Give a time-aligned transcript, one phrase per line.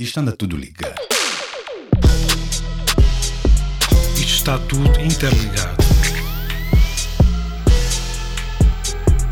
[0.00, 0.98] Isto anda tudo ligado.
[4.14, 5.76] Isto está tudo interligado.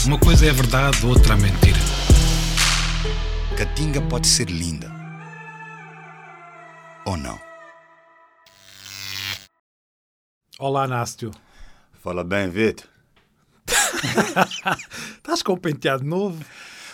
[0.04, 1.78] Uma coisa é verdade, outra é mentira.
[3.56, 4.92] Catinga pode ser linda.
[7.07, 7.41] Ou não?
[10.59, 11.30] Olá, Nástio.
[12.05, 12.87] Fala bem, Vitor.
[15.16, 16.45] Estás com um penteado novo?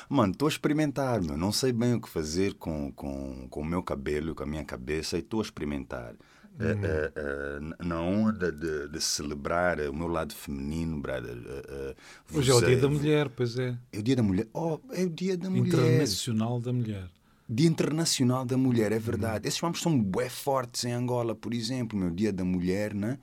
[0.09, 1.37] Mano, estou a experimentar, meu.
[1.37, 4.65] Não sei bem o que fazer com, com, com o meu cabelo, com a minha
[4.65, 6.15] cabeça, e estou a experimentar.
[6.59, 11.37] É, é, é, na onda de, de, celebrar o meu lado feminino, brother.
[11.69, 11.95] é,
[12.33, 13.77] Hoje é o Dia da Mulher, pois é.
[13.93, 14.47] É o dia da mulher.
[14.53, 15.67] Oh, é o dia da mulher.
[15.67, 17.11] Internacional da Mulher.
[17.49, 19.49] Dia Internacional da Mulher, é verdade.
[19.49, 21.99] Esses nomes são bué fortes em Angola, por exemplo.
[21.99, 23.19] Meu Dia da Mulher, né?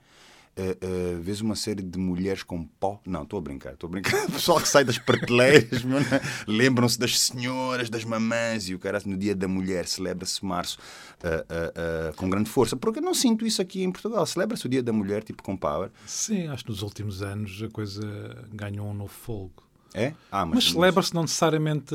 [0.54, 3.00] Uh, uh, vês uma série de mulheres com pó.
[3.06, 4.24] Não, estou a brincar, estou a brincar.
[4.28, 5.98] O pessoal que sai das prateleiras né?
[6.46, 10.78] lembram-se das senhoras, das mamãs e o cara no Dia da Mulher celebra-se março
[11.24, 12.76] uh, com grande força.
[12.76, 14.26] Porque eu não sinto isso aqui em Portugal.
[14.26, 15.90] Celebra-se o Dia da Mulher, tipo com power.
[16.06, 19.72] Sim, acho que nos últimos anos a coisa ganhou um novo fogo.
[19.94, 20.14] É?
[20.30, 21.94] Ah, Mas celebra-se não necessariamente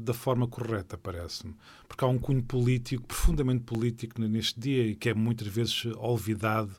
[0.00, 1.54] da forma correta, parece-me.
[1.86, 6.72] Porque há um cunho político, profundamente político neste dia e que é muitas vezes olvidado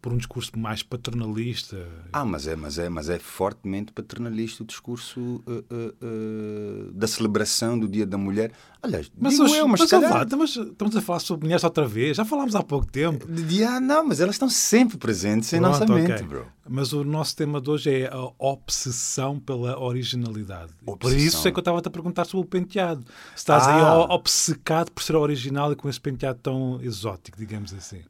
[0.00, 1.86] por um discurso mais paternalista.
[2.12, 7.06] Ah, mas é, mas é, mas é fortemente paternalista o discurso uh, uh, uh, da
[7.06, 8.52] celebração do Dia da Mulher.
[8.82, 11.86] Aliás, Mas, digo hoje, eu, mas, mas, calhar- estamos, estamos a falar sobre mulheres outra
[11.86, 12.16] vez.
[12.16, 13.26] Já falámos há pouco tempo.
[13.30, 16.26] De dia, não, mas elas estão sempre presentes em nossa mente, ok.
[16.26, 16.46] bro.
[16.66, 20.72] Mas o nosso tema de hoje é a obsessão pela originalidade.
[20.80, 21.18] E Por Obsessão.
[21.26, 23.02] isso é que eu estava-te a perguntar sobre o penteado.
[23.34, 23.98] Se estás aí Ah.
[23.98, 28.00] o- obcecado por ser original e com esse penteado tão exótico, digamos assim.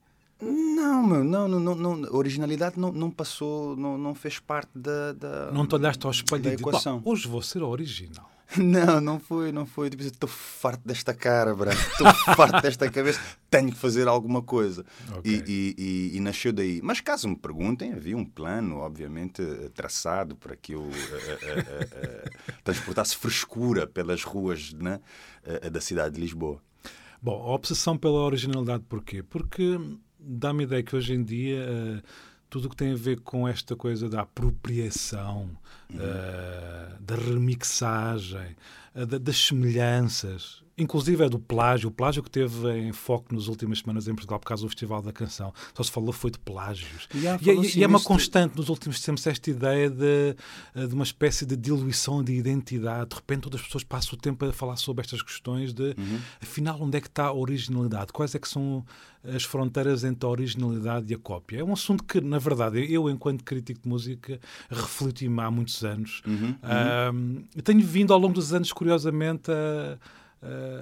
[0.42, 5.50] Não, meu, não, não, não, originalidade não, não passou, não, não fez parte da, da
[5.52, 6.98] Não te olhaste ao espelho da equação.
[7.00, 8.28] "Bom, hoje vou ser original.
[8.58, 9.88] Não, não foi, não foi.
[9.91, 11.52] Tipo, estou farto desta cara.
[11.52, 13.20] Estou farto desta cabeça.
[13.48, 14.84] Tenho que fazer alguma coisa.
[15.19, 15.30] Ok.
[15.32, 16.80] E, e- e- e nasceu daí.
[16.82, 21.65] Mas caso me perguntem, havia um plano, obviamente, eh, traçado para que eu eh, eh,
[21.70, 22.31] eh, eh,
[22.65, 25.00] transportasse frescura pelas ruas né,
[25.44, 26.60] eh, da cidade de Lisboa.
[27.22, 29.22] Bom, a obsessão pela originalidade porquê?
[29.22, 29.78] Porque
[30.22, 32.03] dá-me a ideia que hoje em dia eh,
[32.48, 35.50] tudo o que tem a ver com esta coisa da apropriação,
[35.94, 38.56] eh, da remixagem,
[38.95, 44.09] das semelhanças, inclusive é do plágio, o plágio que teve em foco nas últimas semanas
[44.09, 47.06] em Portugal por causa do Festival da Canção, só se falou foi de plágios.
[47.15, 49.89] Yeah, E, é- falou-se e é uma imenso de- constante nos últimos tempos esta ideia
[49.91, 50.34] de,
[50.75, 53.11] eh, de uma espécie de diluição de identidade.
[53.11, 55.95] De repente todas as pessoas passam o tempo a falar sobre estas questões de
[56.43, 58.12] afinal onde é que está a originalidade?
[58.12, 58.84] Quais é que são
[59.22, 61.59] as fronteiras entre a originalidade e a cópia?
[61.59, 64.41] É um assunto que, na verdade, eu, enquanto crítico de música,
[64.71, 66.22] refleti-me há muitos anos.
[66.62, 69.98] Ahm, eu tenho vindo ao longo dos anos, curiosamente, a,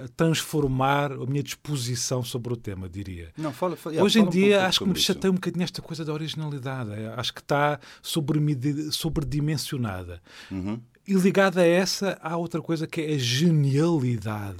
[0.05, 3.33] a transformar a minha disposição sobre o tema, diria.
[3.37, 5.63] Não, fala, fala, Hoje em fala um dia pouco acho que me chateia um bocadinho
[5.63, 6.93] esta coisa da originalidade.
[6.93, 10.21] É, Acho que está sobredimensionada.
[10.49, 10.79] Uhum.
[11.05, 14.59] E ligada a essa, há outra coisa que é a genialidade.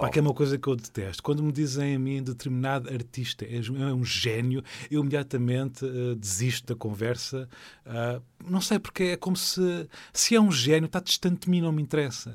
[0.00, 1.24] Pá, que é uma coisa que eu detesto.
[1.24, 6.72] Quando me dizem a mim determinado artista é é um gênio, eu imediatamente eh, desisto
[6.72, 7.48] da conversa.
[7.84, 11.62] Ah, não sei, porque é como se, se é um gênio, está distante de mim,
[11.62, 12.32] não me interessa.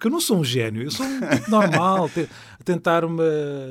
[0.00, 2.10] Porque eu não sou um gênio, eu sou um tipo normal,
[2.60, 3.22] a tentar-me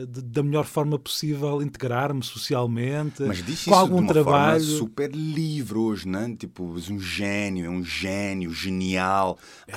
[0.07, 4.63] da melhor forma possível integrar-me socialmente, Mas diz com isso algum de uma trabalho.
[4.63, 6.35] forma super livre hoje, né?
[6.37, 9.37] Tipo, és um gênio, é um gênio, genial.
[9.67, 9.73] É,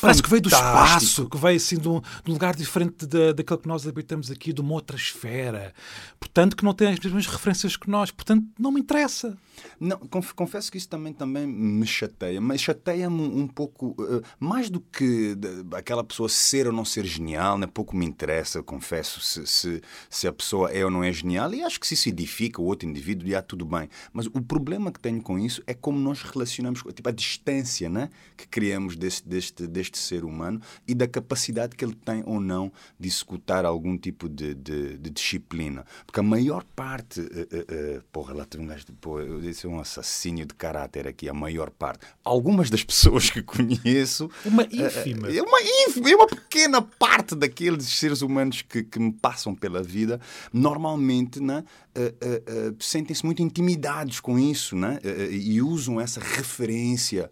[0.00, 3.32] Parece que veio do espaço, que veio assim de um, de um lugar diferente da,
[3.32, 5.74] daquele que nós habitamos aqui, de uma outra esfera.
[6.18, 8.10] Portanto, que não tem as mesmas referências que nós.
[8.10, 9.36] Portanto, não me interessa.
[9.80, 14.68] Não, conf- confesso que isso também, também me chateia, mas chateia-me um, pouco, eh, mais
[14.68, 15.34] do que
[15.74, 17.66] aquela pessoa ser ou não ser genial, né?
[17.66, 21.62] pouco me interessa, confesso, se, se, se a pessoa é ou não é genial, e
[21.62, 23.88] acho que se isso edifica o outro indivíduo, já tudo bem.
[24.12, 28.10] Mas o problema que tenho com isso é como nós relacionamos, tipo, a distância né?
[28.36, 32.72] que criamos deste, deste, deste ser humano e da capacidade que ele tem ou não
[32.98, 35.84] de executar algum tipo de, de, de disciplina.
[36.06, 39.66] Porque a maior parte, eh, eh, porra, lá tem um gajo de, pô, eu disse
[39.66, 42.06] um assassínio de caráter aqui, a maior parte.
[42.24, 44.30] Algumas das pessoas que conheço.
[44.44, 45.28] Uma ínfima.
[45.28, 49.82] É uma ínfima, é uma pequena parte daqueles seres humanos que, que me passam pela
[49.82, 50.20] vida,
[50.52, 54.98] normalmente né, eh, eh, sentem-se muito intimidados com isso né,
[55.30, 57.30] e usam essa referência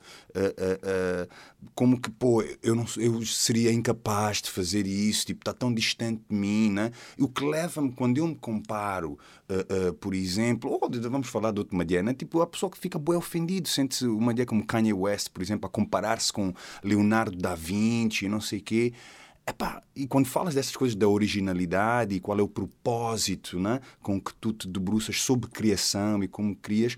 [1.75, 6.23] como que, pô, eu, não, eu seria incapaz de fazer isso, tipo, está tão distante
[6.29, 6.71] de mim.
[6.71, 6.91] Né?
[7.19, 9.19] O que leva-me, quando eu me comparo,
[10.01, 12.13] por exemplo, ou vamos falar de outra maneira, né?
[12.13, 15.67] tipo, a pessoa que fica bem ofendido, sente-se uma ideia como Kanye West, por exemplo,
[15.67, 16.53] a comparar-se com
[16.83, 18.93] Leonardo da Vinci não sei o quê.
[19.47, 24.19] Epá, e quando falas dessas coisas da originalidade e qual é o propósito né, com
[24.19, 26.97] que tu te debruças sobre criação e como crias,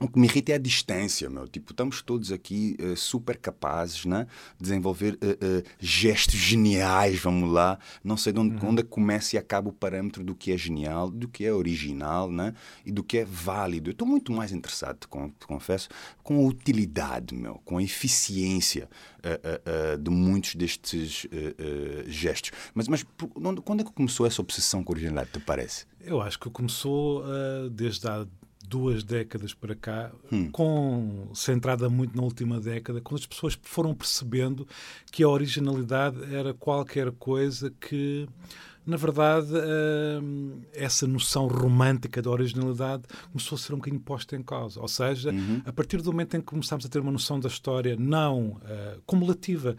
[0.00, 1.48] o que me irrita é a distância, meu.
[1.48, 4.26] Tipo, estamos todos aqui uh, super capazes, né?
[4.60, 7.78] Desenvolver uh, uh, gestos geniais, vamos lá.
[8.04, 8.70] Não sei de onde, uhum.
[8.70, 12.54] onde começa e acaba o parâmetro do que é genial, do que é original, né?
[12.86, 13.90] E do que é válido.
[13.90, 15.88] Eu estou muito mais interessado, te, te confesso,
[16.22, 17.60] com a utilidade, meu.
[17.64, 18.88] Com a eficiência
[20.00, 21.26] de muitos destes
[22.06, 22.52] gestos.
[22.72, 23.04] Mas, mas
[23.64, 25.86] quando é que começou essa obsessão com a originalidade, te parece?
[26.00, 27.24] Eu acho que começou
[27.70, 28.26] desde há
[28.68, 30.50] duas décadas para cá, hum.
[30.50, 34.66] com centrada muito na última década, quando as pessoas foram percebendo
[35.10, 38.28] que a originalidade era qualquer coisa que
[38.86, 39.52] na verdade,
[40.22, 44.80] hum, essa noção romântica da originalidade começou a ser um bocadinho posta em causa.
[44.80, 45.60] Ou seja, uhum.
[45.66, 49.02] a partir do momento em que começámos a ter uma noção da história não uh,
[49.04, 49.76] cumulativa,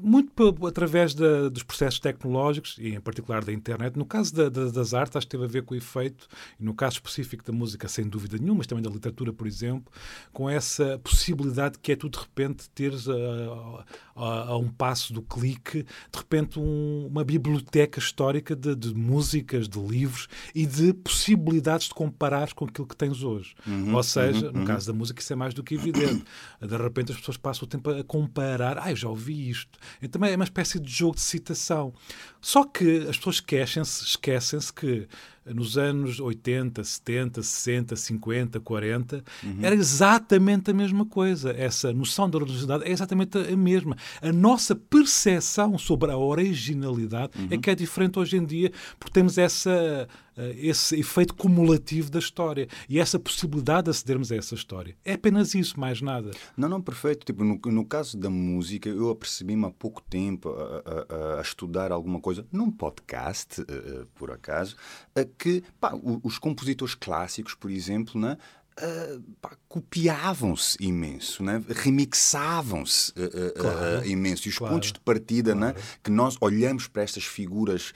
[0.00, 3.96] muito através da, dos processos tecnológicos e, em particular, da internet.
[3.96, 6.28] No caso da, da, das artes, acho que teve a ver com o efeito,
[6.58, 9.92] e no caso específico da música, sem dúvida nenhuma, mas também da literatura, por exemplo,
[10.32, 13.84] com essa possibilidade que é tu, de repente, teres a,
[14.16, 19.68] a, a um passo do clique, de repente, um, uma biblioteca histórica de, de, músicas,
[19.68, 23.54] de livros e de possibilidades de comparar com aquilo que tens hoje.
[23.66, 24.64] Uhum, Ou seja, uhum, no uhum.
[24.64, 26.24] caso da música, isso é mais do que evidente.
[26.60, 28.78] De repente, as pessoas passam o tempo a comparar.
[28.78, 29.78] Ah, eu já ouvi isto
[30.08, 31.92] também é uma espécie de jogo de citação.
[32.40, 35.08] Só que as pessoas esquecem-se esquecem que
[35.54, 39.58] nos anos 80, 70, 60, 50, 40, uhum.
[39.62, 41.50] era exatamente a mesma coisa.
[41.50, 43.96] Essa noção da originalidade é exatamente a mesma.
[44.20, 47.48] A nossa percepção sobre a originalidade é uhum.
[47.50, 50.06] é que é diferente hoje em dia, porque temos essa
[50.38, 54.94] eh, esse efeito cumulativo da história e essa possibilidade de acedermos a essa história.
[55.04, 56.30] É apenas isso, mais nada.
[56.56, 57.26] Não, não, perfeito.
[57.26, 61.90] Tipo, no, no caso da música, eu apercebi-me há pouco tempo a, a, a, estudar
[61.90, 64.76] alguma coisa num podcast, uh, por acaso,
[65.16, 65.92] uh, que pá,
[66.22, 68.36] os compositores clássicos, por exemplo, né,
[68.78, 69.22] Uh,
[69.68, 71.62] copiavam-se imenso, né?
[71.68, 74.46] remixavam-se uh, uh, claro, imenso.
[74.46, 75.72] E os claro, pontos de partida, né?
[75.72, 75.78] claro.
[75.78, 75.84] né?
[76.02, 77.92] que nós olhamos para estas figuras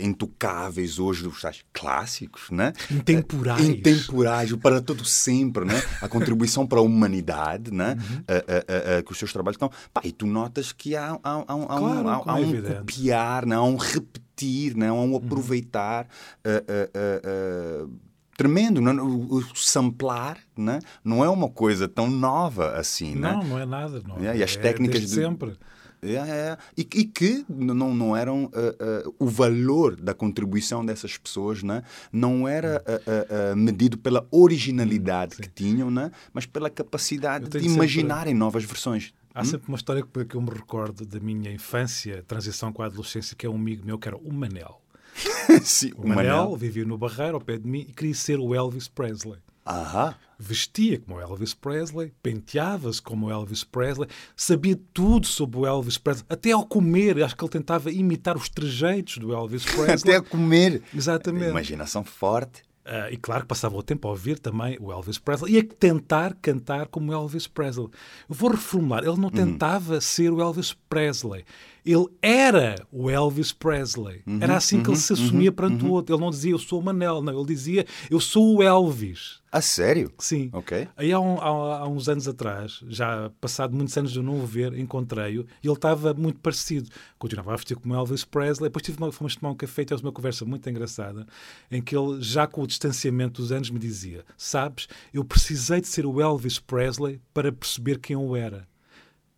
[0.00, 2.72] intocáveis hoje dos tais clássicos, né?
[2.90, 3.64] intemporais.
[3.64, 5.80] intemporais, para todo sempre, né?
[6.00, 7.96] a contribuição para a humanidade, né?
[7.96, 9.02] Uhum.
[9.02, 9.70] que os seus trabalhos estão.
[9.92, 13.54] Pá, e tu notas que há, há, há, há um, há, há um copiar, né?
[13.54, 14.88] há um repetir, né?
[14.88, 15.16] há um uhum.
[15.16, 16.08] aproveitar.
[16.44, 18.11] Uhum
[18.42, 18.80] tremendo.
[18.80, 20.80] Não, o, o samplar né?
[21.04, 23.14] não é uma coisa tão nova assim.
[23.14, 23.46] Não, né?
[23.48, 24.02] não é nada.
[24.20, 25.00] É, e as é técnicas.
[25.00, 25.08] de...
[25.08, 25.56] sempre.
[26.04, 26.58] É, é.
[26.76, 31.84] E, e, que não, não eram uh, uh, o valor da contribuição dessas pessoas né?
[32.12, 35.42] não era uh, medido pela originalidade Sim.
[35.42, 36.10] que tinham, né?
[36.32, 38.34] mas pela capacidade de imaginarem sempre...
[38.34, 39.14] novas versões.
[39.32, 39.44] Há hum?
[39.44, 43.46] sempre uma história que eu me recordo da minha infância, transição com a adolescência, que
[43.46, 44.81] é um amigo meu que era o Manel.
[45.62, 48.54] Sim, o, Manel, Manel vivia no Barreiro, ao pé de mim, e queria ser o
[48.54, 49.38] Elvis Presley.
[49.66, 50.14] Aham.
[50.38, 56.50] Vestia como Elvis Presley, penteava-se como Elvis Presley, sabia tudo sobre o Elvis Presley, até
[56.50, 57.22] ao comer.
[57.22, 60.16] Acho que ele tentava imitar os trejeitos do Elvis Presley.
[60.16, 60.82] até a comer.
[60.92, 61.50] Exatamente.
[61.50, 62.62] Imaginação forte.
[62.84, 65.62] Uh, e claro que passava o tempo a ouvir também o Elvis Presley e a
[65.62, 67.86] tentar cantar como Elvis Presley.
[68.28, 69.30] Eu vou reformular, ele não uhum.
[69.30, 71.44] tentava ser o Elvis Presley.
[71.84, 74.22] Ele era o Elvis Presley.
[74.26, 75.92] Uhum, era assim que ele se uhum, assumia uhum, perante o uhum.
[75.92, 76.14] outro.
[76.14, 77.36] Ele não dizia eu sou o Manel, não.
[77.36, 79.42] Ele dizia eu sou o Elvis.
[79.50, 80.10] A sério?
[80.18, 80.48] Sim.
[80.52, 80.88] Ok.
[80.96, 84.40] Aí há, um, há, há, uns anos atrás, já passado muitos anos de eu não
[84.40, 86.88] o ver, encontrei-o e ele estava muito parecido.
[87.18, 88.70] Continuava a vestir como Elvis Presley.
[88.70, 91.26] Depois tive uma, fomos tomar um café e tivemos uma conversa muito engraçada
[91.70, 95.88] em que ele, já com o distanciamento dos anos, me dizia: Sabes, eu precisei de
[95.88, 98.66] ser o Elvis Presley para perceber quem eu era.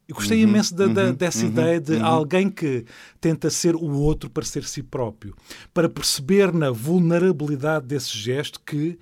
[0.06, 2.04] Eu gostei uhum, imenso da, da, uhum, dessa uhum, ideia de uhum.
[2.04, 2.84] alguém que
[3.20, 5.34] tenta ser o outro para ser si próprio,
[5.72, 8.98] para perceber na vulnerabilidade desse gesto que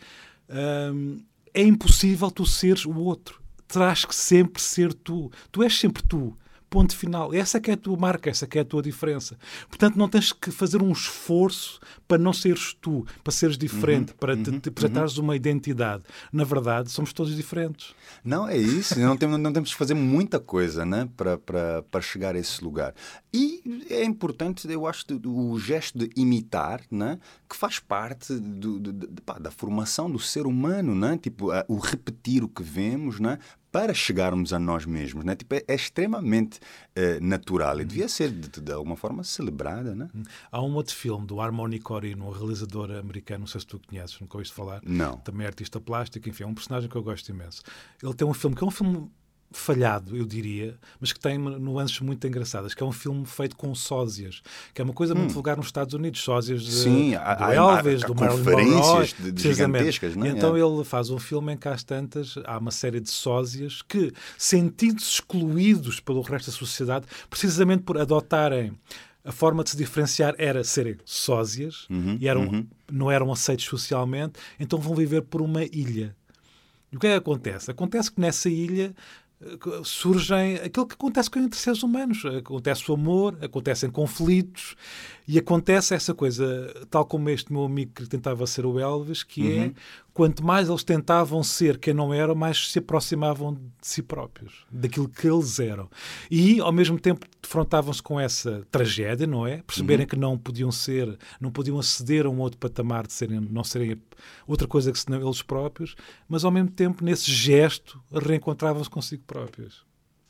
[0.95, 1.19] hum,
[1.53, 3.43] é impossível tu seres o outro.
[3.67, 5.31] Terás que sempre ser tu.
[5.51, 6.37] Tu és sempre tu.
[6.73, 7.35] Ponto final.
[7.35, 9.37] Essa que é a tua marca, essa que é a tua diferença.
[9.69, 14.17] Portanto, não tens que fazer um esforço para não seres tu, para seres diferente, uhum,
[14.19, 15.25] para te, uhum, te apresentares uhum.
[15.25, 16.03] uma identidade.
[16.33, 17.95] Na verdade, somos todos diferentes.
[18.25, 18.99] Não, é isso.
[18.99, 22.65] não, temos, não temos que fazer muita coisa né, para, para, para chegar a esse
[22.65, 22.95] lugar.
[23.35, 28.93] E é importante, eu acho, o gesto de imitar, né, que faz parte do, do,
[28.95, 29.07] do,
[29.39, 31.19] da formação do ser humano, né?
[31.19, 33.39] tipo, o repetir o que vemos, né?
[33.73, 35.25] Para chegarmos a nós mesmos.
[35.25, 35.35] Né?
[35.35, 39.95] Tipo, é, é extremamente uh, natural e devia ser, de, de, alguma forma, celebrada.
[39.95, 40.09] Né?
[40.51, 44.21] Há um outro filme do Harmony Corino, um realizador americano, não sei se tu conheces,
[44.21, 44.83] nunca ouviste falar.
[44.85, 45.17] Não.
[45.17, 47.63] Também é artista plástico, enfim, é um personagem que eu gosto imenso.
[48.03, 49.11] Ele tem um filme que é um filme
[49.59, 53.75] falhado, eu diria, mas que tem nuances muito engraçadas, que é um filme feito com
[53.75, 54.43] sósias,
[54.73, 55.35] que é uma coisa muito hum.
[55.35, 59.15] vulgar nos Estados Unidos, sósias de, Sim, do há, Elvis, há, há do Marilyn Monroe,
[59.19, 60.31] de, gigantescas, não é?
[60.31, 64.13] Então ele faz um filme em que às tantas há uma série de sósias que,
[64.37, 68.73] sentindo-se excluídos pelo resto da sociedade, precisamente por adotarem
[69.25, 72.67] a forma de se diferenciar era serem sósias uhum, e eram, uhum.
[72.91, 76.17] não eram aceitos socialmente, então vão viver por uma ilha.
[76.91, 77.71] E o que é que acontece?
[77.71, 78.95] Acontece que nessa ilha
[79.85, 82.25] surgem aquilo que acontece com entre seres humanos.
[82.25, 84.77] Acontece o amor, acontecem conflitos
[85.27, 89.43] e acontece essa coisa, tal como este meu amigo que tentava ser o Elvis, que
[89.43, 89.65] é, uhum.
[89.65, 89.73] é
[90.13, 95.09] quanto mais eles tentavam ser quem não eram, mais se aproximavam de si próprios, daquilo
[95.09, 95.89] que eles eram.
[96.31, 99.63] E, ao mesmo tempo, defrontavam-se com essa tragédia, não é?
[99.63, 100.09] Perceberem uhum.
[100.09, 104.01] que não podiam ser, não podiam aceder a um outro patamar de serem, não serem
[104.47, 105.95] outra coisa que senão eles próprios,
[106.29, 109.85] mas, ao mesmo tempo, nesse gesto, reencontravam-se consigo próprios.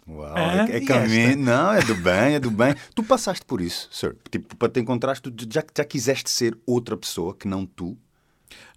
[0.06, 1.38] Uau, ah, é, é caminho.
[1.38, 2.74] Não, é do bem, é do bem.
[2.94, 4.16] tu passaste por isso, sir.
[4.30, 7.96] Tipo, para te encontrar, tu já, já quiseste ser outra pessoa que não tu?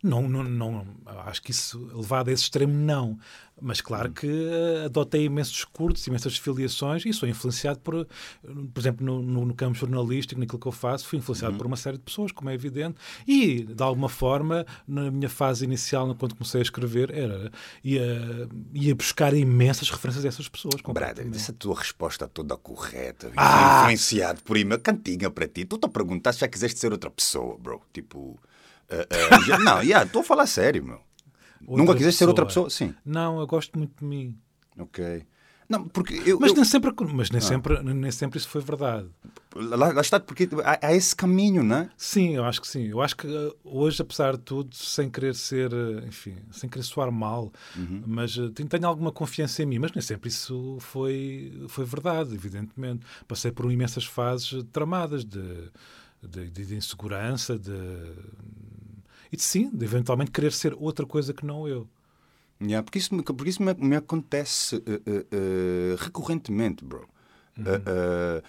[0.01, 0.85] Não, não, não,
[1.25, 3.17] acho que isso, levado a esse extremo, não.
[3.61, 8.05] Mas claro que uh, adotei imensos curtos, imensas filiações e sou influenciado por,
[8.43, 11.57] por exemplo, no, no, no campo jornalístico, naquilo que eu faço, fui influenciado uhum.
[11.57, 15.63] por uma série de pessoas, como é evidente, e de alguma forma, na minha fase
[15.63, 17.49] inicial, quando comecei a escrever, era
[17.83, 20.81] ia, ia buscar imensas referências dessas pessoas.
[20.93, 23.83] Brad, essa tua resposta toda correta, ah!
[23.83, 25.63] influenciado por e-mail, cantinha para ti.
[25.63, 27.81] Tu te perguntaste se já quiseste ser outra pessoa, bro.
[27.93, 28.37] Tipo.
[28.89, 31.01] Uh, uh, não, yeah, estou a falar sério, meu.
[31.67, 32.69] Outra Nunca quiseste ser outra pessoa?
[32.69, 32.93] Sim.
[33.03, 34.37] Não, eu gosto muito de mim.
[34.77, 35.25] Ok.
[35.67, 36.57] Não, porque eu, mas eu...
[36.57, 37.41] nem, sempre, mas nem, ah.
[37.41, 39.07] sempre, nem sempre isso foi verdade.
[39.55, 41.89] Lá, lá está, porque há, há, esse caminho, não é?
[41.97, 42.87] Sim, eu acho que sim.
[42.87, 46.83] Eu acho que uh, hoje, apesar de tudo, sem querer ser, uh, enfim, sem querer
[46.83, 48.03] soar mal, uhum.
[48.05, 53.03] mas uh, tenho alguma confiança em mim, mas nem sempre isso foi, foi verdade, evidentemente.
[53.27, 55.71] Passei por imensas fases tramadas de,
[56.21, 57.71] de, de insegurança, de
[59.31, 61.87] e de sim, de eventualmente querer ser outra coisa que não eu.
[62.61, 67.07] Yeah, porque isso, porque isso me, me acontece uh, uh, uh, recorrentemente, bro.
[67.57, 68.41] Uhum.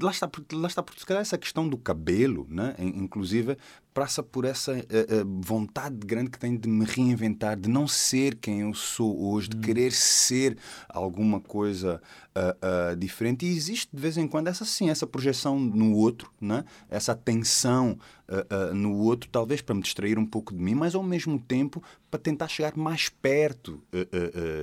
[0.00, 2.76] lá está, lá está, porque se calhar essa questão do cabelo, né?
[2.78, 3.58] inclusive,
[3.94, 8.34] passa por essa uh, uh, vontade grande que tenho de me reinventar, de não ser
[8.34, 9.60] quem eu sou hoje, de hum.
[9.60, 10.58] querer ser
[10.88, 12.02] alguma coisa
[12.36, 13.46] uh, diferente.
[13.46, 16.64] E existe de vez em quando essa sim, essa projeção no outro, né?
[16.90, 17.96] essa tensão
[18.74, 22.18] no outro, talvez para me distrair um pouco de mim, mas ao mesmo tempo para
[22.18, 23.82] tentar chegar mais perto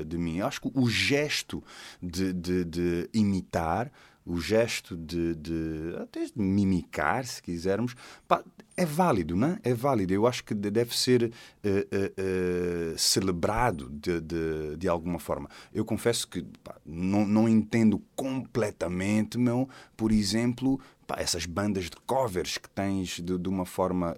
[0.08, 0.38] de mim.
[0.38, 1.64] Eu acho que o gesto
[2.02, 3.92] de, de, de imitar
[4.25, 7.96] o gesto de, de, até de mimicar, se quisermos,
[8.28, 8.44] pá,
[8.78, 9.60] é válido, não é?
[9.63, 10.13] É válido.
[10.13, 15.50] Eu acho que deve ser uh, uh, uh, celebrado de, de, de, alguma forma.
[15.74, 20.80] Eu confesso que pá, não, não entendo completamente, meu, por exemplo,
[21.12, 24.15] pá, essas bandas de covers que tens de, de uma forma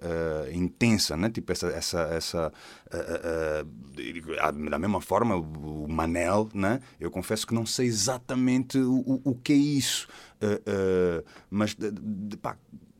[0.52, 1.28] intensa, né?
[1.28, 2.52] tipo essa, essa, essa
[4.70, 6.80] da mesma forma o Manel, né?
[7.00, 10.08] eu confesso que não sei exatamente o, o que é isso,
[11.50, 11.76] mas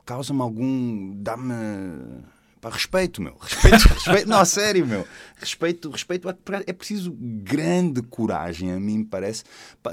[0.04, 1.14] causa-me algum.
[1.22, 1.54] dá-me.
[2.64, 3.36] Pá, respeito, meu.
[3.38, 4.26] Respeito, respeito.
[4.26, 5.06] Não, sério, meu.
[5.36, 6.26] Respeito, respeito.
[6.66, 9.44] É preciso grande coragem, a mim parece,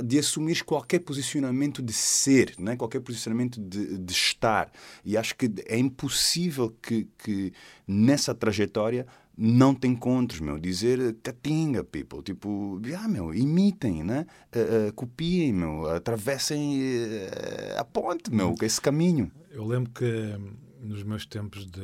[0.01, 2.77] de assumir qualquer posicionamento de ser, né?
[2.77, 4.71] qualquer posicionamento de, de estar.
[5.03, 7.51] E acho que é impossível que, que
[7.85, 9.05] nessa trajetória
[9.37, 10.57] não te encontres, meu.
[10.57, 12.23] Dizer catinga, people.
[12.23, 14.25] Tipo, ah, meu, imitem, né?
[14.55, 15.89] Uh, uh, copiem, meu.
[15.89, 18.55] Atravessem uh, a ponte, meu.
[18.61, 19.29] Esse caminho.
[19.51, 20.37] Eu lembro que
[20.81, 21.79] nos meus tempos de.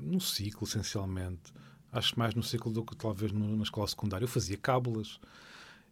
[0.00, 1.52] no ciclo, essencialmente,
[1.92, 5.18] acho mais no ciclo do que talvez no, na escola secundária, eu fazia cábulas.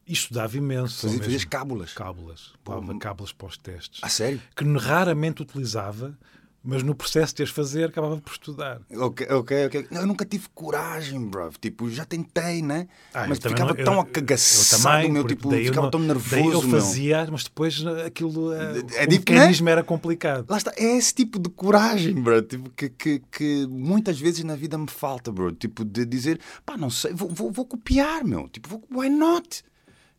[0.04, 1.06] E estudava imenso.
[1.06, 1.92] Fazia, fazias cábulas?
[1.92, 2.52] Cábulas.
[2.64, 4.00] Dava cábulas para os testes.
[4.02, 4.42] A sério?
[4.56, 6.18] Que raramente utilizava
[6.64, 8.80] mas no processo de as fazer, acabava por estudar.
[8.94, 9.86] Ok, ok, ok.
[9.90, 11.50] Eu nunca tive coragem, bro.
[11.60, 12.86] Tipo, já tentei, né?
[13.12, 15.26] Ah, mas ficava não, tão acagaçado, meu.
[15.26, 17.32] Tipo, ficava tão nervoso, eu fazia, meu.
[17.32, 18.52] mas depois aquilo...
[18.52, 19.72] Eh, é, o tipo, mecanismo né?
[19.72, 20.46] era complicado.
[20.48, 20.72] Lá está.
[20.76, 22.40] É esse tipo de coragem, bro.
[22.40, 25.50] Tipo, que, que, que muitas vezes na vida me falta, bro.
[25.50, 28.48] Tipo, de dizer, pá, não sei, vou, vou, vou copiar, meu.
[28.48, 29.64] Tipo, vou, why not?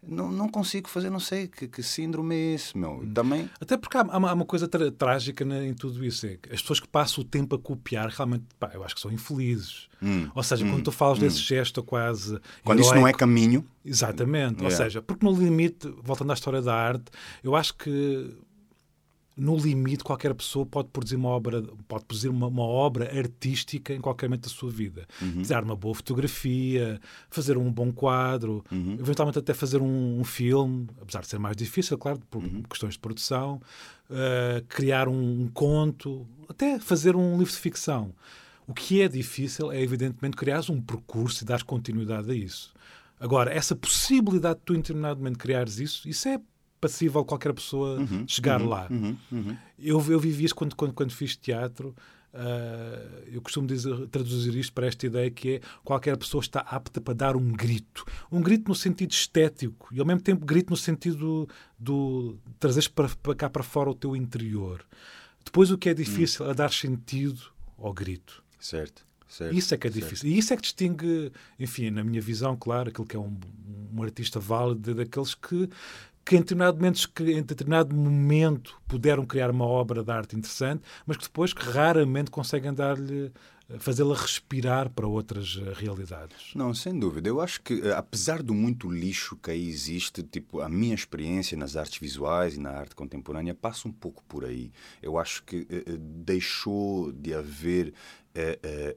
[0.08, 3.00] Não, não consigo fazer, não sei que, que síndrome é esse, meu.
[3.00, 3.14] Hum.
[3.14, 3.50] Também...
[3.60, 6.26] Até porque há, há, uma, há uma, coisa trágica em tudo isso.
[6.26, 9.12] É as pessoas que passam o tempo a copiar, realmente, pá, eu acho que são
[9.12, 9.88] infelizes.
[10.02, 10.30] Hum.
[10.36, 10.72] Ou seja, hum.
[10.72, 11.46] quando tu falas desse hum.
[11.46, 12.40] gesto quase.
[12.64, 13.66] Quando heroico, isso não é caminho.
[13.86, 14.64] Exatamente.
[14.64, 17.06] Ou seja, porque no limite, voltando à história da arte,
[17.44, 18.36] eu acho que
[19.36, 24.00] no limite, qualquer pessoa pode produzir uma obra, pode produzir uma, uma obra artística em
[24.00, 25.08] qualquer momento da sua vida.
[25.22, 25.42] Uhum.
[25.42, 27.00] Desenhar uma boa fotografia,
[27.30, 28.98] fazer um bom quadro, uhum.
[29.00, 32.62] eventualmente até fazer um, um, filme, apesar de ser mais difícil, claro, por uhum.
[32.64, 33.60] questões de produção,
[34.10, 38.14] uh, criar um, um, conto, até fazer um livro de ficção.
[38.68, 42.72] O que é difícil é, evidentemente, criar um percurso e dar continuidade a isso.
[43.20, 46.40] Agora, essa possibilidade de tu, em determinado momento, criares isso, isso é
[46.84, 48.88] passível qualquer pessoa uhum, chegar uhum, lá.
[48.90, 51.96] Uhum, uhum, eu, eu vivi isso quando, quando, quando fiz teatro.
[52.34, 57.00] Uh, eu costumo dizer, traduzir isto para esta ideia que é qualquer pessoa está apta
[57.00, 58.04] para dar um grito.
[58.32, 62.88] Um grito no sentido estético e ao mesmo tempo grito no sentido do, do trazeres
[62.88, 64.84] para, para cá para fora o teu interior.
[65.46, 67.40] Depois o que é difícil é dar sentido
[67.78, 68.44] ao grito.
[68.60, 69.06] Certo.
[69.34, 70.18] Certo, isso é que é difícil.
[70.18, 70.28] Certo.
[70.28, 73.36] E isso é que distingue, enfim, na minha visão, claro, aquilo que é um,
[73.92, 75.68] um artista válido daqueles que
[76.26, 81.18] que em determinado, momento, em determinado momento puderam criar uma obra de arte interessante, mas
[81.18, 83.32] que depois que raramente conseguem dar-lhe
[83.80, 86.54] fazê-la respirar para outras eh, realidades.
[86.54, 87.30] Não, sem dúvida.
[87.30, 91.58] Eu acho que, eh, apesar do muito lixo que aí existe, tipo, a minha experiência
[91.58, 94.72] nas artes visuais e na arte contemporânea passa um pouco por aí.
[95.02, 97.94] Eu acho que uh, deixou de haver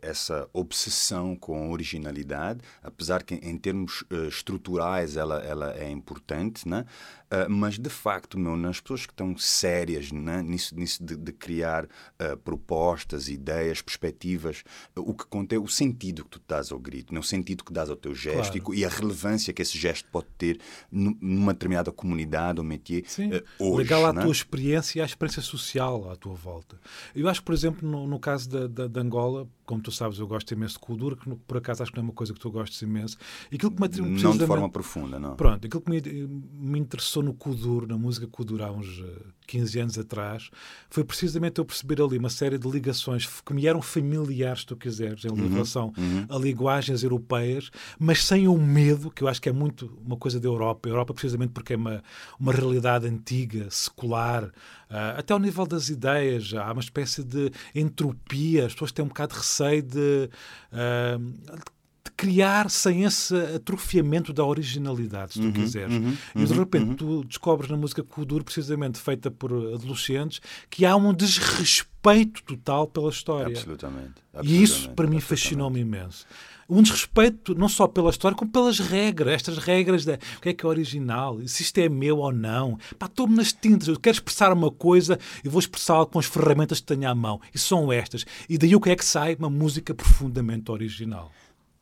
[0.02, 6.84] essa obsessão com originalidade, apesar que em termos uh, estruturais ela, ela é importante, né?
[7.26, 10.40] Uh, mas de facto, meu, nas pessoas que estão sérias né?
[10.42, 14.62] nisso, nisso de, de criar uh, propostas, ideias, perspectivas,
[14.94, 17.18] o que conta é o sentido que tu dás ao grito, né?
[17.18, 18.74] o sentido que dás ao teu gesto claro.
[18.78, 23.30] e, a relevância que esse gesto pode ter numa determinada comunidade ou métier Sim.
[23.58, 23.76] hoje.
[23.76, 24.22] Legal à né?
[24.22, 26.78] tua experiência e à experiência social à tua volta.
[27.12, 30.18] Eu acho, por exemplo, no, no caso da, da, da Angola, escola, como tu sabes,
[30.18, 32.38] eu gosto imenso de cultura, que por acaso acho que não é uma coisa que
[32.38, 33.18] tu gostes imenso.
[33.50, 35.34] E aquilo que me, não de forma profunda, não.
[35.34, 36.00] Pronto, aquilo que me,
[36.52, 39.02] me interessou no Kudur, na música Kudur há uns
[39.46, 40.50] 15 eh, anos atrás,
[40.88, 44.76] foi precisamente eu perceber ali uma série de ligações que me eram familiares, se tu
[44.76, 46.26] quiseres, em uhum, relação uhum.
[46.28, 50.38] a linguagens europeias, mas sem o medo, que eu acho que é muito uma coisa
[50.38, 50.88] da Europa.
[50.88, 52.02] A Europa, precisamente porque é uma,
[52.38, 54.52] uma realidade antiga, secular,
[54.88, 59.08] Uh, até ao nível das ideias, há uma espécie de entropia, as pessoas têm um
[59.08, 60.30] bocado de receio de,
[60.72, 61.18] uh,
[62.04, 65.94] de criar sem esse atrofiamento da originalidade, se tu uhum, quiseres.
[65.94, 66.94] Uhum, e de uhum, repente uhum.
[66.94, 70.40] tu descobres na música Kuduro, precisamente feita por adolescentes,
[70.70, 73.48] que há um desrespeito total pela história.
[73.48, 74.14] Absolutamente.
[74.32, 76.26] absolutamente e isso para mim fascinou-me imenso
[76.68, 79.34] um desrespeito não só pela história, como pelas regras.
[79.34, 82.78] Estas regras de o que é que é original, se isto é meu ou não.
[83.02, 86.86] Estou-me nas tintas, eu quero expressar uma coisa e vou expressá-la com as ferramentas que
[86.86, 87.40] tenho à mão.
[87.54, 88.24] E são estas.
[88.48, 89.34] E daí o que é que sai?
[89.36, 91.32] Uma música profundamente original.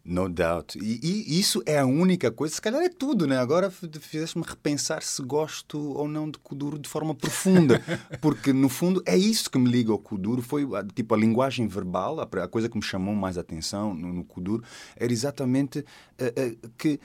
[0.05, 0.79] No doubt.
[0.79, 3.39] E, e, isso é a única coisa, se calhar é tudo, né?
[3.39, 7.81] Agora fizeste-me repensar se gosto ou não de Kuduro de forma profunda.
[8.21, 10.43] Porque, no fundo, é isso que me liga ao Kuduro.
[10.43, 14.63] Foi, tipo, a linguagem verbal, a, coisa que me chamou mais atenção no, no Kuduro,
[14.95, 17.01] era exatamente uh, uh, que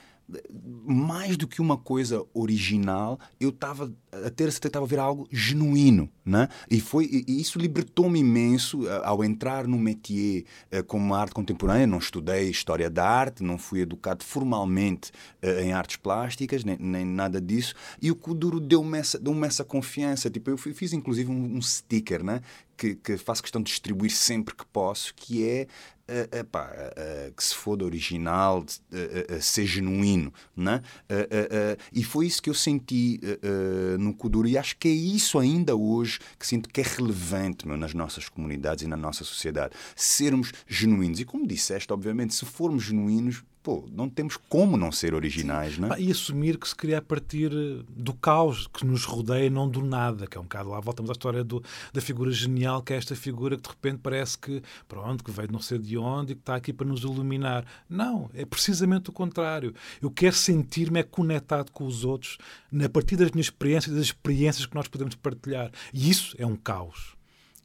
[0.85, 5.27] mais do que uma coisa original, eu estava a ter certeza estava a ver algo
[5.31, 6.47] genuíno, né?
[6.69, 11.87] E foi e isso libertou-me imenso eh, ao entrar no métier eh, como arte contemporânea.
[11.87, 15.11] Não estudei história da arte, não fui educado formalmente
[15.41, 17.75] eh, em artes plásticas nem, nem nada disso.
[18.01, 20.29] E o Kuduro deu-me essa, deu essa confiança.
[20.29, 22.41] Tipo, eu fiz inclusive um, um sticker, né?
[22.79, 25.67] Que, que, faço questão de distribuir sempre que posso, que é
[26.07, 28.65] uh, epá, uh, que se foda original,
[29.41, 30.33] ser genuíno.
[30.55, 30.81] Né?
[31.91, 33.19] e foi isso que eu senti
[33.99, 37.77] no Kuduro e acho que é isso ainda hoje que sinto que é relevante meu,
[37.77, 39.75] nas nossas comunidades e na nossa sociedade.
[39.95, 41.19] Sermos genuínos.
[41.19, 45.93] E como disseste, obviamente, se formos genuínos, pô, não temos como não ser originais, não
[45.93, 46.01] é?
[46.01, 49.83] E assumir que se cria a partir eh, do caos que nos rodeia, não do
[49.83, 52.97] nada, que é um bocado lá, voltamos à história do, da figura genial, que é
[52.97, 56.35] esta figura que de repente parece que, pronto, que veio não sei de onde e
[56.35, 57.65] que está aqui para nos iluminar.
[57.89, 59.73] Não, é precisamente o contrário.
[60.01, 62.37] Eu quero sentir-me é conectado com os outros
[62.83, 65.71] a partir das minhas experiências, das experiências que nós podemos partilhar.
[65.93, 67.18] E isso é um caos.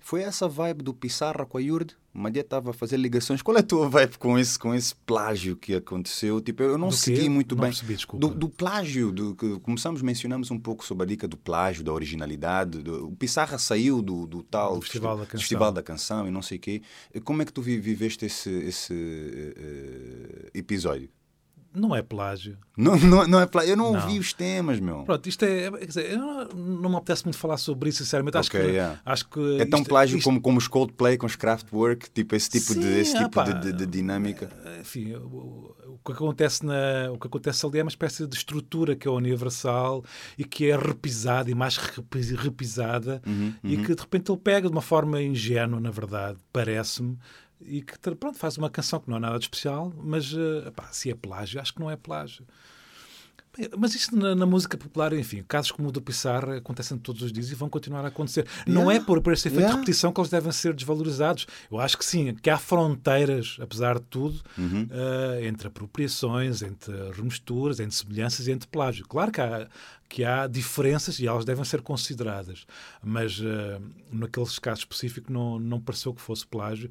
[0.05, 1.97] Foi essa vibe do Pissarra com a Yurde?
[2.13, 3.41] Uma dia estava a fazer ligações.
[3.41, 6.43] Qual é a tua vibe com esse, com esse plágio que aconteceu?
[6.43, 7.29] Tipo, eu não do segui quê?
[7.31, 7.71] muito não bem.
[7.71, 11.83] Percebi, do, do, plágio, do, que começamos, mencionamos um pouco sobre a dica do plágio,
[11.83, 12.83] da originalidade.
[12.83, 16.59] Do, o Pissarra saiu do, do tal Festival, da Festival da Canção e não sei
[16.59, 16.83] o quê.
[17.25, 21.09] Como é que tu viveste esse, esse uh, episódio?
[21.75, 22.57] Não é plágio.
[22.77, 23.73] Não, não, não é plágio.
[23.73, 25.03] Eu não, não, ouvi os temas, meu.
[25.03, 25.71] Pronto, isto é.
[25.71, 28.37] Quer dizer, eu não, não me apetece muito falar sobre isso, sinceramente.
[28.37, 29.01] Acho okay, que, yeah.
[29.05, 29.61] acho que.
[29.61, 30.25] É tão isto, plágio isto...
[30.25, 33.45] como, como os Coldplay com os Kraftwerk, tipo esse tipo, Sim, de, esse tipo opa,
[33.45, 34.49] de, de, de, dinâmica.
[34.81, 38.95] Enfim, o, o, que acontece na, o que acontece ali é uma espécie de estrutura
[38.95, 40.05] que é universal
[40.39, 43.83] e que é repisada e mais repisada uhum, e uhum.
[43.83, 47.19] que de repente ele pega de uma forma ingênua, na verdade, parece-me
[47.61, 50.89] e que pronto, faz uma canção que não é nada de especial, mas uh, pá,
[50.93, 52.45] se é plágio, acho que não é plágio.
[53.79, 57.33] Mas isso na, na, música popular, enfim, casos como o do Pissarra acontecem todos os
[57.33, 58.47] dias e vão continuar a acontecer.
[58.67, 58.73] Yeah.
[58.73, 59.75] Não é por, por esse efeito yeah.
[59.75, 61.47] de repetição que eles devem ser desvalorizados.
[61.71, 64.89] Eu acho que sim, que há fronteiras, apesar de tudo, uhum.
[64.91, 69.07] uh, entre apropriações, entre remisturas, entre semelhanças e entre plágio.
[69.07, 69.69] Claro que há,
[70.09, 72.67] que há diferenças e elas devem ser consideradas,
[73.03, 73.81] mas uh,
[74.13, 76.89] naqueles casos específicos não, não pareceu que fosse plágio.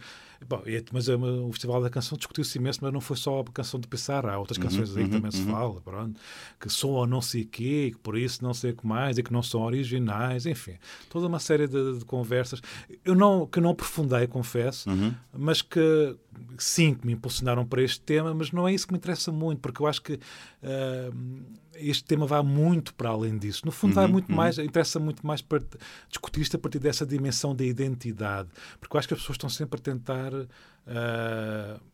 [0.48, 3.80] Bom, mas uh, o Festival da Canção discutiu-se imenso, mas não foi só a canção
[3.80, 6.20] de Pissarra, há outras Uhum, canções aí que também se fala, pronto,
[6.60, 9.24] que soam não sei o quê, que por isso não sei o que mais, e
[9.24, 10.76] que não são originais, enfim,
[11.10, 12.62] toda uma série de, de conversas.
[13.06, 15.14] Eu não, que não aprofundei, confesso, Uhum.
[15.32, 16.16] mas que
[16.58, 19.60] sim, que me impulsionaram para este tema, mas não é isso que me interessa muito,
[19.60, 21.44] porque eu acho que uh,
[21.76, 23.66] este tema vai muito para além disso.
[23.66, 24.36] No fundo, vai Uhum, muito uhum.
[24.36, 25.62] mais, interessa muito mais para
[26.08, 29.50] discutir isto a partir dessa dimensão da identidade, porque eu acho que as pessoas estão
[29.50, 30.34] sempre a tentar.
[30.34, 31.94] Uh,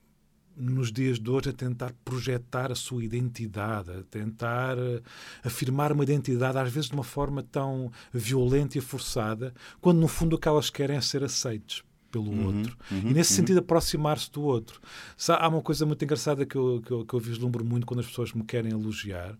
[0.57, 5.01] nos dias de hoje a tentar projetar a sua identidade, a tentar uh,
[5.41, 10.35] afirmar uma identidade, às vezes de uma forma tão violenta e forçada, quando no fundo
[10.35, 12.77] o que elas querem é ser aceites pelo Uhum, outro.
[12.91, 13.37] uhum, e nesse uhum.
[13.37, 14.81] sentido aproximar-se do outro.
[15.27, 18.07] Há uma coisa muito engraçada que eu, que, eu, que eu vislumbro muito quando as
[18.07, 19.35] pessoas me querem elogiar,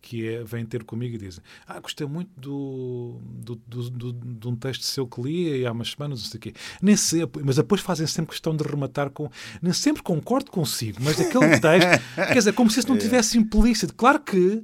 [0.00, 4.48] que é, vêm ter comigo e dizem ah, gostei muito do, do, do, do, de
[4.48, 6.54] um texto seu que li e há umas semanas, não sei o quê.
[6.82, 9.30] Nem sempre, mas depois fazem sempre questão de rematar com
[9.62, 13.94] nem sempre concordo consigo, mas aquele texto, quer dizer, como se isso não tivesse implícito.
[13.94, 14.62] Claro que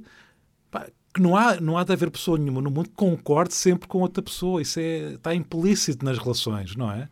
[0.69, 3.87] pá, que não há, não há de haver pessoa nenhuma no mundo que concorde sempre
[3.87, 4.61] com outra pessoa.
[4.61, 7.09] Isso é, está implícito nas relações, não é?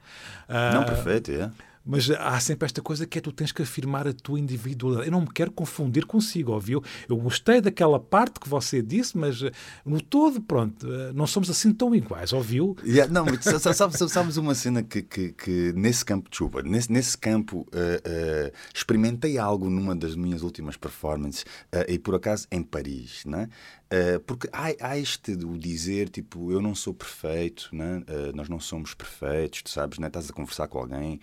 [0.73, 1.51] Não, Ah, perfeito, é.
[1.85, 5.07] mas há sempre esta coisa que é tu tens que afirmar a tua individualidade.
[5.07, 6.83] Eu não me quero confundir consigo, ouviu?
[7.07, 9.41] Eu gostei daquela parte que você disse, mas
[9.85, 12.75] no todo, pronto, eh, não somos assim tão iguais, ouviu?
[12.85, 16.61] Yeah, não, mas sa- sa- sabes, sabes uma cena que, que, que nesse campo, desculpa,
[16.61, 22.13] nesse, nesse campo eh, eh, experimentei algo numa das minhas últimas performances eh, e por
[22.15, 23.49] acaso em Paris, né?
[23.91, 28.03] Eh, porque há, há este o dizer tipo eu não sou perfeito, né?
[28.07, 30.07] Eh, nós não somos perfeitos, tu sabes, né?
[30.07, 31.19] Estás a conversar com alguém,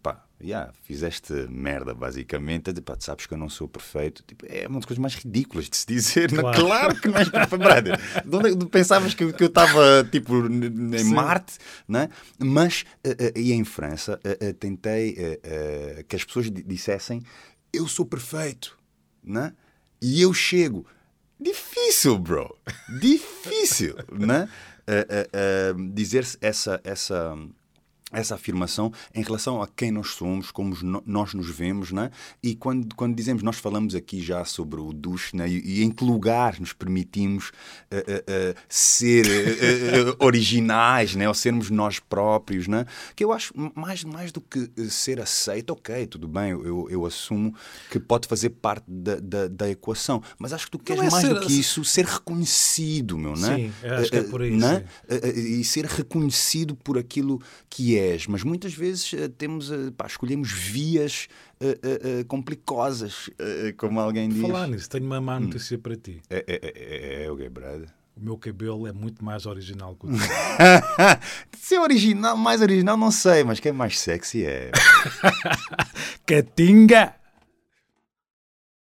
[0.00, 4.68] pá, yeah, fizeste merda basicamente, pá, tu sabes que eu não sou perfeito, tipo, é
[4.68, 6.38] uma das coisas mais ridículas de se dizer, né?
[6.38, 6.60] Claro.
[6.64, 8.00] claro que não és perfeito, brother.
[8.24, 11.12] De onde é pensavas que, que eu estava tipo em Sim.
[11.12, 11.54] Marte,
[11.88, 12.08] né?
[12.38, 14.20] Mas eh, e em França
[14.60, 15.16] tentei
[16.08, 17.20] que as pessoas di- dissessem
[17.72, 18.78] eu sou perfeito,
[19.24, 19.52] né?
[20.00, 20.86] E eu chego.
[21.40, 22.56] Difícil, bro.
[23.00, 24.48] Difícil, né?
[24.86, 27.36] Eh, eh, eh, dizer essa essa
[28.12, 32.10] essa afirmação em relação a quem nós somos, como nós nos vemos, né?
[32.42, 35.48] E quando, quando dizemos, nós falamos aqui já sobre o duche, né?
[35.48, 37.52] E, e em que lugar nos permitimos
[37.90, 39.26] eh, eh, eh, ser
[40.18, 41.28] originais, né?
[41.28, 42.84] Ou sermos nós próprios, né?
[43.14, 47.54] Que eu acho mais, mais do que ser aceito, ok, tudo bem, eu, eu assumo
[47.90, 51.26] que pode fazer parte da, da, da equação, mas acho que tu queres é mais
[51.26, 53.56] ser- do que isso, ser reconhecido, meu, né?
[53.56, 54.84] Sim, acho que é por aí, né?
[55.36, 58.26] e ser reconhecido por aquilo que és.
[58.26, 61.28] Mas muitas vezes eh, temos, eh, pá, escolhemos vias
[61.60, 64.40] eh, eh, eh, complicosas, eh, como alguém diz.
[64.40, 66.22] Falar nisso, tenho uma má notícia para ti.
[66.30, 67.88] É, é, é, é, é o gay, brother.
[68.16, 70.18] O meu cabelo é muito mais original que o teu.
[71.58, 74.70] Ser original, mais original, não sei, mas quem é mais sexy é.
[76.26, 77.14] Catinga!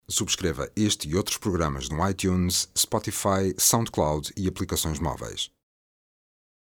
[0.08, 5.52] Subscreva este e outros programas no iTunes, Spotify, SoundCloud e aplicações móveis.